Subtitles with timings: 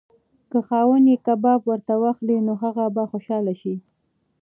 [0.51, 3.75] که خاوند یې کباب ورته واخلي نو هغه به خوشحاله شي.